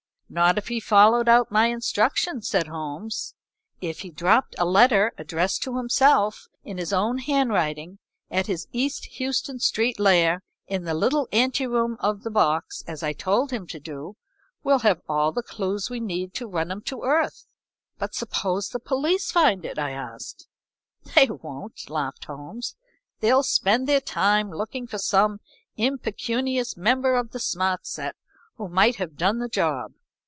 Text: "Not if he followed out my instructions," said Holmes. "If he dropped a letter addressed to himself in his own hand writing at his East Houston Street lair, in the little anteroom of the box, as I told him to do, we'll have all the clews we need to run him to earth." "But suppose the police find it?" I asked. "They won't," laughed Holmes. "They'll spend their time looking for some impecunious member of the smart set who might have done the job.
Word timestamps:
"Not 0.33 0.57
if 0.57 0.69
he 0.69 0.79
followed 0.79 1.27
out 1.27 1.51
my 1.51 1.65
instructions," 1.65 2.47
said 2.47 2.67
Holmes. 2.67 3.33
"If 3.81 3.99
he 3.99 4.09
dropped 4.11 4.55
a 4.57 4.63
letter 4.63 5.11
addressed 5.17 5.61
to 5.63 5.75
himself 5.75 6.47
in 6.63 6.77
his 6.77 6.93
own 6.93 7.17
hand 7.17 7.49
writing 7.49 7.99
at 8.29 8.47
his 8.47 8.65
East 8.71 9.03
Houston 9.07 9.59
Street 9.59 9.99
lair, 9.99 10.41
in 10.67 10.85
the 10.85 10.93
little 10.93 11.27
anteroom 11.33 11.97
of 11.99 12.23
the 12.23 12.31
box, 12.31 12.81
as 12.87 13.03
I 13.03 13.11
told 13.11 13.51
him 13.51 13.67
to 13.67 13.79
do, 13.81 14.15
we'll 14.63 14.79
have 14.79 15.01
all 15.09 15.33
the 15.33 15.43
clews 15.43 15.89
we 15.89 15.99
need 15.99 16.33
to 16.35 16.47
run 16.47 16.71
him 16.71 16.79
to 16.83 17.03
earth." 17.03 17.45
"But 17.97 18.15
suppose 18.15 18.69
the 18.69 18.79
police 18.79 19.33
find 19.33 19.65
it?" 19.65 19.77
I 19.77 19.91
asked. 19.91 20.47
"They 21.13 21.27
won't," 21.27 21.89
laughed 21.89 22.23
Holmes. 22.23 22.77
"They'll 23.19 23.43
spend 23.43 23.85
their 23.85 23.99
time 23.99 24.49
looking 24.49 24.87
for 24.87 24.97
some 24.97 25.41
impecunious 25.75 26.77
member 26.77 27.15
of 27.17 27.31
the 27.31 27.39
smart 27.41 27.85
set 27.85 28.15
who 28.55 28.69
might 28.69 28.95
have 28.95 29.17
done 29.17 29.39
the 29.39 29.49
job. 29.49 29.91